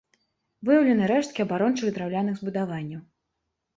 Выяўлены 0.69 1.09
рэшткі 1.11 1.45
абарончых 1.47 1.93
драўляных 1.99 2.35
збудаванняў. 2.43 3.01